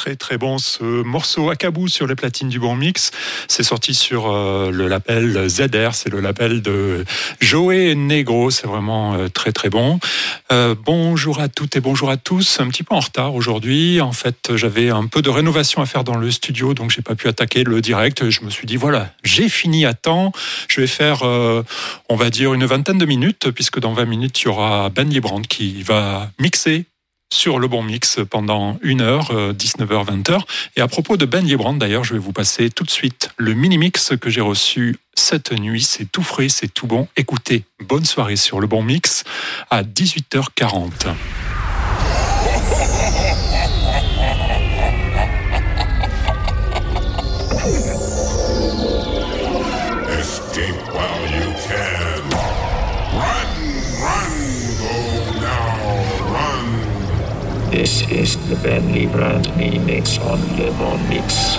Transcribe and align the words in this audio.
très 0.00 0.16
très 0.16 0.38
bon 0.38 0.56
ce 0.56 1.02
morceau 1.02 1.50
Acabou 1.50 1.86
sur 1.86 2.06
les 2.06 2.14
platines 2.14 2.48
du 2.48 2.58
Bon 2.58 2.74
Mix. 2.74 3.10
C'est 3.48 3.62
sorti 3.62 3.92
sur 3.92 4.30
euh, 4.30 4.70
le 4.70 4.88
label 4.88 5.46
ZR, 5.46 5.92
c'est 5.92 6.08
le 6.08 6.20
label 6.20 6.62
de 6.62 7.04
Joey 7.42 7.94
Negro. 7.94 8.50
C'est 8.50 8.66
vraiment 8.66 9.12
euh, 9.12 9.28
très 9.28 9.52
très 9.52 9.68
bon. 9.68 10.00
Euh, 10.52 10.74
bonjour 10.74 11.38
à 11.38 11.48
toutes 11.48 11.76
et 11.76 11.80
bonjour 11.80 12.08
à 12.08 12.16
tous. 12.16 12.60
Un 12.60 12.68
petit 12.68 12.82
peu 12.82 12.94
en 12.94 13.00
retard 13.00 13.34
aujourd'hui. 13.34 14.00
En 14.00 14.12
fait, 14.12 14.56
j'avais 14.56 14.88
un 14.88 15.06
peu 15.06 15.20
de 15.20 15.28
rénovation 15.28 15.82
à 15.82 15.86
faire 15.86 16.02
dans 16.02 16.16
le 16.16 16.30
studio, 16.30 16.72
donc 16.72 16.90
j'ai 16.90 17.02
pas 17.02 17.14
pu 17.14 17.28
attaquer 17.28 17.62
le 17.62 17.82
direct. 17.82 18.30
Je 18.30 18.40
me 18.42 18.48
suis 18.48 18.66
dit 18.66 18.78
voilà, 18.78 19.12
j'ai 19.22 19.50
fini 19.50 19.84
à 19.84 19.92
temps. 19.92 20.32
Je 20.68 20.80
vais 20.80 20.86
faire, 20.86 21.24
on 21.24 22.16
va 22.16 22.30
dire, 22.30 22.54
une 22.54 22.64
vingtaine 22.64 22.96
de 22.96 23.04
minutes, 23.04 23.50
puisque 23.50 23.80
dans 23.80 23.92
20 23.92 24.06
minutes, 24.06 24.40
il 24.40 24.46
y 24.46 24.48
aura 24.48 24.88
Ben 24.88 25.10
Librand 25.10 25.42
qui 25.42 25.82
va 25.82 26.30
mixer 26.38 26.86
sur 27.32 27.58
le 27.58 27.68
bon 27.68 27.82
mix 27.82 28.18
pendant 28.28 28.78
une 28.82 29.00
heure, 29.00 29.32
19h, 29.32 29.92
euh, 29.92 30.04
20h. 30.04 30.40
Et 30.76 30.80
à 30.80 30.88
propos 30.88 31.16
de 31.16 31.24
Ben 31.24 31.46
Yebrand, 31.46 31.74
d'ailleurs, 31.74 32.04
je 32.04 32.12
vais 32.14 32.18
vous 32.18 32.32
passer 32.32 32.70
tout 32.70 32.84
de 32.84 32.90
suite 32.90 33.30
le 33.36 33.54
mini-mix 33.54 34.12
que 34.20 34.30
j'ai 34.30 34.40
reçu 34.40 34.98
cette 35.14 35.52
nuit. 35.52 35.82
C'est 35.82 36.10
tout 36.10 36.22
frais, 36.22 36.48
c'est 36.48 36.68
tout 36.68 36.86
bon. 36.86 37.08
Écoutez, 37.16 37.64
bonne 37.80 38.04
soirée 38.04 38.36
sur 38.36 38.60
le 38.60 38.66
bon 38.66 38.82
mix 38.82 39.24
à 39.70 39.82
18h40. 39.82 40.90
on 60.30 60.36
Le 60.56 60.70
Bon 60.78 60.96
Mix. 61.08 61.49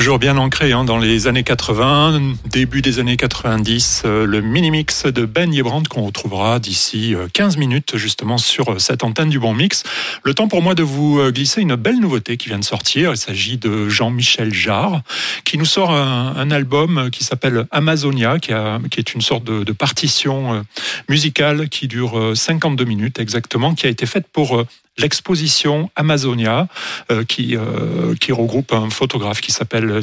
Toujours 0.00 0.18
bien 0.18 0.38
ancré 0.38 0.72
hein, 0.72 0.84
dans 0.84 0.96
les 0.96 1.26
années 1.26 1.42
80, 1.42 2.36
début 2.46 2.80
des 2.80 3.00
années 3.00 3.18
90, 3.18 4.04
euh, 4.06 4.24
le 4.24 4.40
mini-mix 4.40 5.04
de 5.04 5.26
Ben 5.26 5.52
Yebrand 5.52 5.82
qu'on 5.82 6.06
retrouvera 6.06 6.58
d'ici 6.58 7.14
15 7.34 7.56
euh, 7.56 7.58
minutes 7.58 7.98
justement 7.98 8.38
sur 8.38 8.72
euh, 8.72 8.78
cette 8.78 9.04
antenne 9.04 9.28
du 9.28 9.38
Bon 9.38 9.52
Mix. 9.52 9.82
Le 10.22 10.32
temps 10.32 10.48
pour 10.48 10.62
moi 10.62 10.74
de 10.74 10.82
vous 10.82 11.20
glisser 11.30 11.60
une 11.60 11.76
belle 11.76 12.00
nouveauté 12.00 12.38
qui 12.38 12.48
vient 12.48 12.58
de 12.58 12.64
sortir. 12.64 13.10
Il 13.10 13.18
s'agit 13.18 13.58
de 13.58 13.90
Jean-Michel 13.90 14.54
Jarre 14.54 15.02
qui 15.44 15.58
nous 15.58 15.66
sort 15.66 15.90
un, 15.90 16.50
album 16.50 17.10
qui 17.12 17.22
s'appelle 17.22 17.66
Amazonia, 17.70 18.38
qui, 18.38 18.52
est 18.52 19.14
une 19.14 19.20
sorte 19.20 19.44
de, 19.44 19.72
partition 19.72 20.64
musicale 21.10 21.68
qui 21.68 21.88
dure 21.88 22.32
52 22.34 22.84
minutes 22.84 23.18
exactement, 23.18 23.74
qui 23.74 23.86
a 23.86 23.90
été 23.90 24.06
faite 24.06 24.26
pour 24.32 24.64
l'exposition 24.98 25.90
Amazonia, 25.96 26.68
euh, 27.10 27.24
qui, 27.24 27.56
euh, 27.56 28.14
qui 28.20 28.32
regroupe 28.32 28.72
un 28.72 28.90
photographe 28.90 29.40
qui 29.40 29.52
s'appelle 29.52 30.00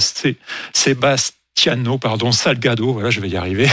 Sebastiano 0.74 1.98
pardon, 1.98 2.32
Salgado, 2.32 2.94
voilà, 2.94 3.10
je 3.10 3.20
vais 3.20 3.30
y 3.30 3.38
arriver. 3.38 3.68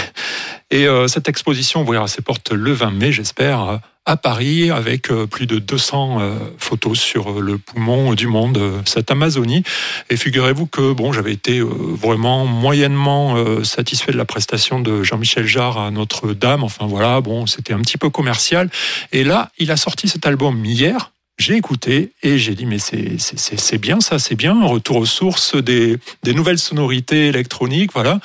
Et 0.71 0.87
euh, 0.87 1.09
cette 1.09 1.29
exposition 1.29 1.83
ouvrira 1.83 2.09
ses 2.09 2.23
portes 2.23 2.53
le 2.53 2.73
20 2.73 2.91
mai, 2.91 3.13
j'espère, 3.13 3.81
à 4.07 4.17
Paris, 4.17 4.71
avec 4.71 5.09
plus 5.31 5.47
de 5.47 5.59
200 5.59 6.21
photos 6.59 6.99
sur 6.99 7.41
le 7.41 7.59
poumon 7.59 8.15
du 8.15 8.27
monde, 8.27 8.83
cette 8.85 9.11
Amazonie. 9.11 9.63
Et 10.11 10.17
figurez-vous 10.17 10.67
que 10.67 10.93
bon, 10.93 11.13
j'avais 11.13 11.33
été 11.33 11.61
vraiment 11.61 12.45
moyennement 12.45 13.65
satisfait 13.65 14.13
de 14.13 14.19
la 14.19 14.27
prestation 14.27 14.81
de 14.81 15.03
Jean-Michel 15.03 15.47
Jarre 15.47 15.79
à 15.79 15.91
Notre-Dame. 15.91 16.65
Enfin 16.65 16.87
voilà, 16.87 17.23
bon, 17.23 17.47
c'était 17.47 17.73
un 17.73 17.81
petit 17.81 17.97
peu 17.97 18.11
commercial. 18.11 18.71
Et 19.13 19.25
là, 19.25 19.51
il 19.59 19.71
a 19.71 19.77
sorti 19.77 20.07
cet 20.07 20.27
album 20.27 20.65
hier, 20.65 21.13
j'ai 21.37 21.57
écouté 21.57 22.13
et 22.23 22.39
j'ai 22.39 22.55
dit 22.55 22.65
mais 22.65 22.79
c'est 22.79 23.79
bien 23.79 24.01
ça, 24.01 24.19
c'est 24.19 24.37
bien, 24.37 24.61
un 24.63 24.67
retour 24.67 24.99
aux 24.99 25.07
sources 25.07 25.57
des, 25.57 25.97
des 26.23 26.33
nouvelles 26.33 26.59
sonorités 26.59 27.27
électroniques, 27.27 27.93
voilà. 27.93 28.21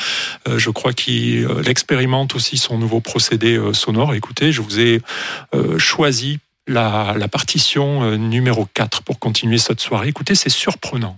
Euh, 0.48 0.60
je 0.60 0.70
crois 0.70 0.94
qu'il 0.94 1.46
euh, 1.46 1.64
expérimente 1.64 2.36
aussi 2.36 2.58
son 2.58 2.78
nouveau 2.78 3.00
procédé 3.00 3.58
euh, 3.58 3.74
sonore. 3.74 4.14
Écoutez, 4.14 4.52
je 4.52 4.62
vous 4.62 4.80
ai 4.80 5.02
choisi 5.78 6.40
la, 6.68 7.16
la 7.18 7.28
partition 7.28 8.16
numéro 8.18 8.68
4 8.74 9.02
pour 9.02 9.18
continuer 9.18 9.58
cette 9.58 9.80
soirée. 9.80 10.10
Écoutez, 10.10 10.36
c'est 10.36 10.50
surprenant. 10.50 11.16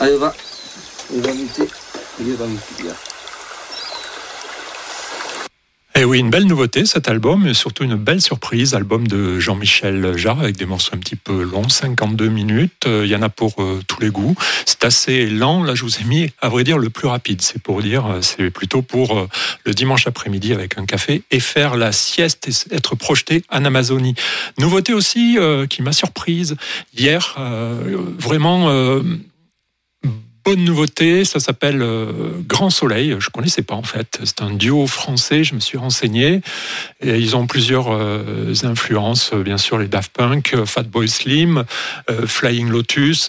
아, 0.00 0.06
이거 0.08 0.18
봐. 0.18 0.32
이거 1.10 1.30
있지? 1.30 1.68
이게 2.18 2.36
방식이야. 2.36 3.07
Oui, 6.04 6.18
une 6.20 6.30
belle 6.30 6.44
nouveauté 6.44 6.86
cet 6.86 7.08
album, 7.08 7.46
et 7.46 7.54
surtout 7.54 7.82
une 7.82 7.96
belle 7.96 8.20
surprise, 8.20 8.74
album 8.74 9.08
de 9.08 9.40
Jean-Michel 9.40 10.16
Jarre 10.16 10.40
avec 10.40 10.56
des 10.56 10.66
morceaux 10.66 10.94
un 10.94 10.98
petit 10.98 11.16
peu 11.16 11.42
longs, 11.42 11.68
52 11.68 12.28
minutes. 12.28 12.86
Euh, 12.86 13.02
il 13.04 13.10
y 13.10 13.16
en 13.16 13.22
a 13.22 13.28
pour 13.28 13.54
euh, 13.58 13.80
tous 13.86 14.00
les 14.00 14.10
goûts. 14.10 14.36
C'est 14.64 14.84
assez 14.84 15.26
lent. 15.26 15.64
Là, 15.64 15.74
je 15.74 15.82
vous 15.82 16.00
ai 16.00 16.04
mis, 16.04 16.30
à 16.40 16.48
vrai 16.48 16.62
dire, 16.62 16.78
le 16.78 16.90
plus 16.90 17.08
rapide. 17.08 17.42
C'est 17.42 17.60
pour 17.60 17.82
dire, 17.82 18.06
euh, 18.06 18.22
c'est 18.22 18.50
plutôt 18.50 18.82
pour 18.82 19.28
le 19.64 19.74
dimanche 19.74 20.06
après-midi 20.06 20.52
avec 20.52 20.78
un 20.78 20.84
café 20.84 21.22
et 21.30 21.40
faire 21.40 21.76
la 21.76 21.90
sieste 21.90 22.48
et 22.48 22.74
être 22.74 22.94
projeté 22.94 23.42
en 23.50 23.64
Amazonie. 23.64 24.14
Nouveauté 24.58 24.92
aussi 24.92 25.36
qui 25.68 25.82
m'a 25.82 25.92
surprise 25.92 26.56
hier, 26.96 27.36
vraiment 28.18 29.00
bonne 30.44 30.64
nouveauté, 30.64 31.24
ça 31.24 31.40
s'appelle 31.40 31.84
Grand 32.46 32.70
Soleil. 32.70 33.16
Je 33.18 33.30
connaissais 33.30 33.62
pas 33.62 33.74
en 33.74 33.82
fait. 33.82 34.18
C'est 34.24 34.42
un 34.42 34.50
duo 34.50 34.86
français. 34.86 35.44
Je 35.44 35.54
me 35.54 35.60
suis 35.60 35.78
renseigné. 35.78 36.40
Et 37.00 37.18
ils 37.18 37.36
ont 37.36 37.46
plusieurs 37.46 37.90
influences, 38.64 39.32
bien 39.34 39.58
sûr 39.58 39.78
les 39.78 39.88
Daft 39.88 40.12
Punk, 40.12 40.56
Fatboy 40.64 41.08
Slim, 41.08 41.64
Flying 42.26 42.68
Lotus. 42.68 43.28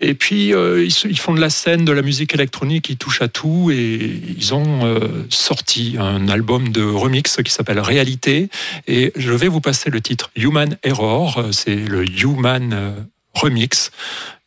Et 0.00 0.14
puis, 0.14 0.54
euh, 0.54 0.84
ils, 0.84 1.18
font 1.18 1.34
de 1.34 1.40
la 1.40 1.50
scène, 1.50 1.84
de 1.84 1.92
la 1.92 2.00
musique 2.00 2.34
électronique, 2.34 2.88
ils 2.88 2.96
touchent 2.96 3.20
à 3.20 3.28
tout 3.28 3.70
et 3.70 4.22
ils 4.36 4.54
ont 4.54 4.86
euh, 4.86 5.26
sorti 5.28 5.96
un 5.98 6.28
album 6.28 6.70
de 6.70 6.82
remix 6.82 7.36
qui 7.44 7.52
s'appelle 7.52 7.78
Réalité. 7.78 8.48
Et 8.86 9.12
je 9.14 9.32
vais 9.32 9.48
vous 9.48 9.60
passer 9.60 9.90
le 9.90 10.00
titre 10.00 10.30
Human 10.36 10.78
Error, 10.82 11.44
c'est 11.52 11.76
le 11.76 12.04
Human 12.06 12.72
euh, 12.72 12.92
Remix. 13.34 13.90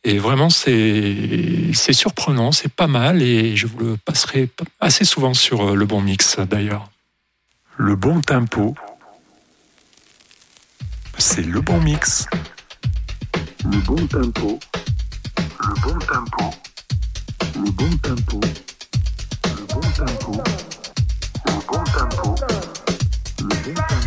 Et 0.04 0.18
vraiment, 0.18 0.50
c'est 0.50 1.72
surprenant, 1.92 2.52
c'est 2.52 2.72
pas 2.72 2.86
mal 2.86 3.22
et 3.22 3.56
je 3.56 3.66
vous 3.66 3.78
le 3.78 3.96
passerai 3.96 4.50
assez 4.80 5.04
souvent 5.04 5.34
sur 5.34 5.74
le 5.74 5.86
bon 5.86 6.00
mix 6.00 6.38
d'ailleurs. 6.38 6.90
Le 7.76 7.96
bon 7.96 8.20
tempo, 8.20 8.74
c'est 11.18 11.46
le 11.46 11.60
bon 11.60 11.80
mix. 11.80 12.26
Le 13.64 13.78
bon 13.78 14.06
tempo 14.06 14.60
le 15.66 15.74
bon 15.80 15.98
tempo, 15.98 16.50
le 17.54 17.70
bon 17.70 17.96
tempo, 17.98 18.40
le 19.46 19.64
bon 19.66 19.80
tempo, 19.80 20.30
le 21.46 21.52
bon 21.66 21.84
tempo, 21.84 22.34
le 23.38 23.46
bon 23.48 23.74
tempo. 23.74 24.03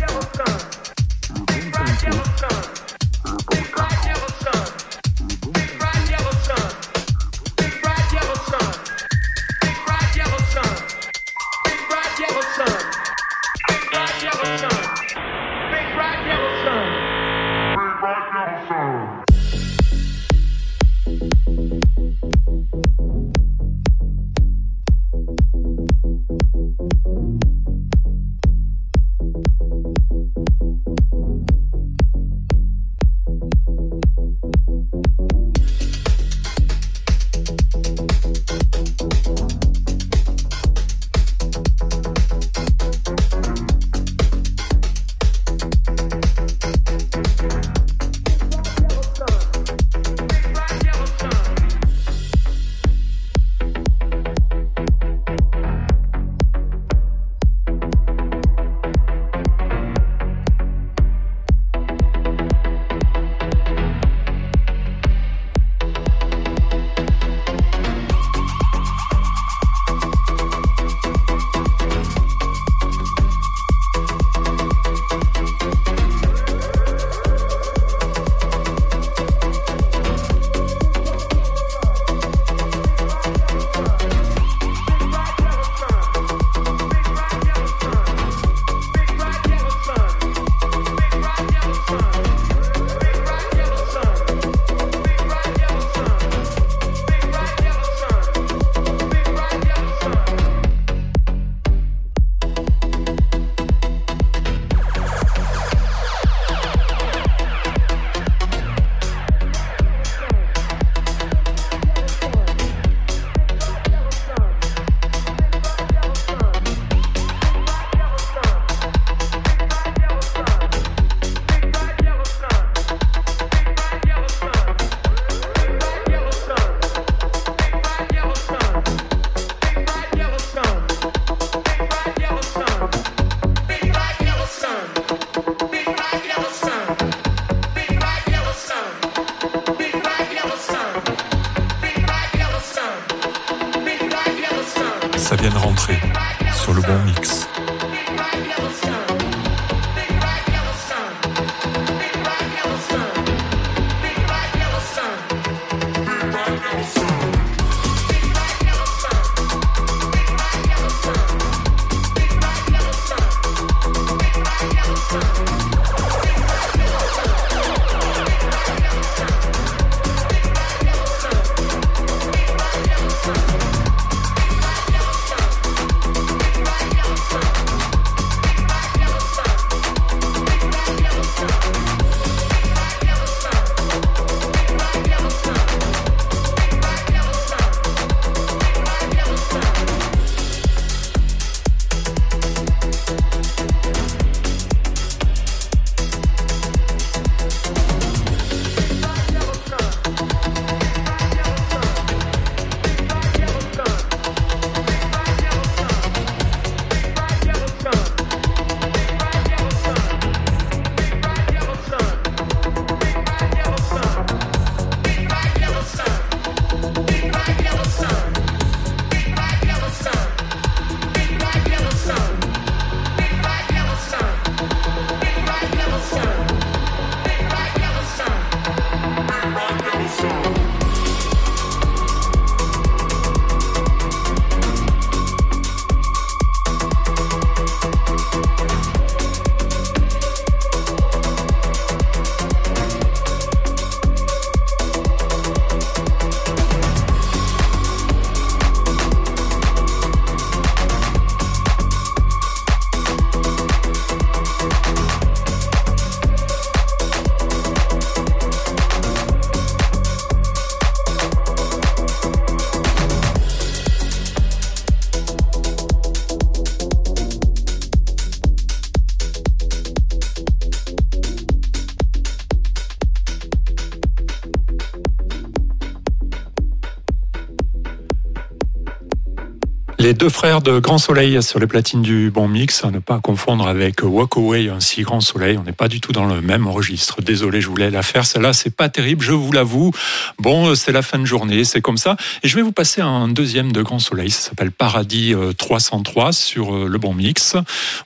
Les 280.08 280.14
deux 280.14 280.30
frères 280.30 280.62
de 280.62 280.78
Grand 280.78 280.96
Soleil 280.96 281.42
sur 281.42 281.58
les 281.58 281.66
platines 281.66 282.00
du 282.00 282.30
Bon 282.30 282.48
Mix, 282.48 282.82
à 282.82 282.90
ne 282.90 282.98
pas 282.98 283.20
confondre 283.20 283.68
avec 283.68 284.00
Walk 284.02 284.38
Away, 284.38 284.70
un 284.70 284.80
si 284.80 285.02
Grand 285.02 285.20
Soleil. 285.20 285.58
On 285.58 285.64
n'est 285.64 285.72
pas 285.72 285.88
du 285.88 286.00
tout 286.00 286.12
dans 286.12 286.24
le 286.24 286.40
même 286.40 286.66
registre. 286.66 287.20
Désolé, 287.20 287.60
je 287.60 287.68
voulais 287.68 287.90
la 287.90 288.02
faire. 288.02 288.24
Celle-là, 288.24 288.54
c'est 288.54 288.74
pas 288.74 288.88
terrible, 288.88 289.22
je 289.22 289.32
vous 289.32 289.52
l'avoue. 289.52 289.92
Bon, 290.38 290.74
c'est 290.74 290.92
la 290.92 291.02
fin 291.02 291.18
de 291.18 291.26
journée, 291.26 291.62
c'est 291.64 291.82
comme 291.82 291.98
ça. 291.98 292.16
Et 292.42 292.48
je 292.48 292.56
vais 292.56 292.62
vous 292.62 292.72
passer 292.72 293.02
un 293.02 293.28
deuxième 293.28 293.70
de 293.70 293.82
Grand 293.82 293.98
Soleil. 293.98 294.30
Ça 294.30 294.48
s'appelle 294.48 294.70
Paradis 294.70 295.34
303 295.58 296.28
euh, 296.28 296.32
sur 296.32 296.74
euh, 296.74 296.88
le 296.88 296.96
Bon 296.96 297.12
Mix. 297.12 297.56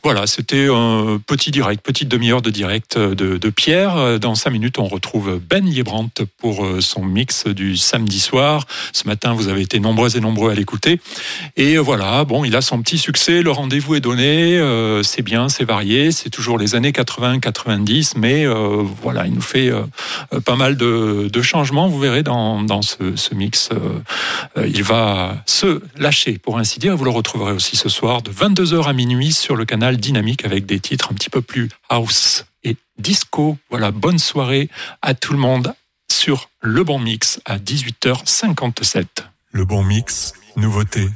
Voilà, 0.03 0.27
c'était 0.27 0.67
un 0.75 1.21
petit 1.25 1.53
direct, 1.53 1.85
petite 1.85 2.09
demi-heure 2.09 2.43
de 2.43 2.51
direct 2.51 2.99
de, 2.99 3.51
Pierre. 3.51 4.19
Dans 4.19 4.35
cinq 4.35 4.51
minutes, 4.51 4.81
on 4.81 4.89
retrouve 4.89 5.39
Ben 5.49 5.65
Liebrandt 5.65 6.25
pour 6.39 6.65
euh, 6.65 6.81
son 6.81 7.05
mix 7.05 7.47
du 7.47 7.77
samedi 7.77 8.19
soir. 8.19 8.67
Ce 8.93 9.07
matin, 9.07 9.35
vous 9.35 9.47
avez 9.47 9.61
été 9.61 9.79
nombreux 9.79 10.17
et 10.17 10.21
nombreux 10.21 10.51
à 10.51 10.55
l'écouter. 10.55 11.01
Et 11.57 11.79
voilà, 11.95 12.25
bon, 12.25 12.43
il 12.47 12.57
a 12.57 12.63
son 12.63 12.81
petit 12.81 12.97
succès, 12.97 13.43
le 13.43 13.51
rendez-vous 13.51 13.97
est 13.97 14.01
donné, 14.01 14.59
euh, 14.59 15.03
c'est 15.03 15.21
bien, 15.21 15.51
c'est 15.51 15.67
varié, 15.67 16.11
c'est 16.11 16.31
toujours 16.31 16.57
les 16.57 16.75
années 16.75 16.91
80-90, 16.91 18.15
mais 18.17 18.47
euh, 18.47 18.83
voilà, 19.03 19.27
il 19.27 19.35
nous 19.35 19.43
fait 19.43 19.69
euh, 19.69 19.85
pas 20.43 20.57
mal 20.57 20.79
de, 20.79 21.43
changements, 21.43 21.89
vous 21.89 21.99
verrez 21.99 22.23
dans, 22.23 22.81
ce 22.81 23.35
mix. 23.35 23.69
il 24.57 24.83
va 24.83 25.37
se 25.45 25.83
lâcher, 25.99 26.39
pour 26.39 26.59
ainsi 26.59 26.79
dire, 26.79 26.97
vous 26.97 27.05
le 27.05 27.11
retrouverez 27.11 27.53
aussi 27.53 27.77
ce 27.77 27.91
soir 27.91 28.23
de 28.23 28.31
22h 28.31 28.85
à 28.85 28.95
minuit 28.95 29.35
sur 29.35 29.55
le 29.55 29.67
canal 29.67 29.99
Dynamique 29.99 30.47
avec 30.47 30.65
des 30.65 30.81
titres 30.81 31.11
un 31.11 31.15
petit 31.15 31.29
peu 31.29 31.43
plus 31.43 31.69
house 31.91 32.47
et 32.65 32.79
disco. 32.97 33.59
Voilà, 33.69 33.91
bonne 33.91 34.19
soirée 34.19 34.71
à 35.03 35.13
tout 35.13 35.35
le 35.35 35.39
monde 35.39 35.75
sur 36.11 36.49
Le 36.63 36.85
Bon 36.85 36.99
Mix 36.99 37.43
à 37.45 37.59
18h57. 37.59 39.05
Le 39.51 39.67
Bon 39.67 39.83
Mix, 39.83 40.33
nouveauté 40.57 41.11